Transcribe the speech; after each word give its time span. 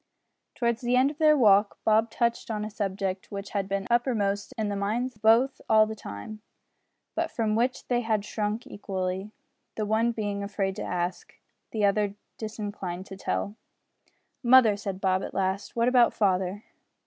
Towards 0.55 0.81
the 0.81 0.95
end 0.95 1.11
of 1.11 1.19
their 1.19 1.37
walk, 1.37 1.77
Bob 1.85 2.09
touched 2.09 2.49
on 2.49 2.65
a 2.65 2.71
subject 2.71 3.31
which 3.31 3.51
had 3.51 3.69
been 3.69 3.85
uppermost 3.91 4.51
in 4.57 4.67
the 4.69 4.75
minds 4.75 5.15
of 5.15 5.21
both 5.21 5.61
all 5.69 5.85
the 5.85 5.93
time, 5.93 6.41
but 7.13 7.29
from 7.29 7.55
which 7.55 7.87
they 7.87 8.01
had 8.01 8.25
shrunk 8.25 8.65
equally, 8.65 9.29
the 9.75 9.85
one 9.85 10.11
being 10.11 10.41
afraid 10.43 10.75
to 10.77 10.81
ask, 10.81 11.35
the 11.69 11.85
other 11.85 12.15
disinclined 12.39 13.05
to 13.05 13.15
tell. 13.15 13.55
"Mother," 14.41 14.75
said 14.75 15.01
Bob, 15.01 15.21
at 15.21 15.35
last, 15.35 15.75
"what 15.75 15.87
about 15.87 16.15
father?" 16.15 16.63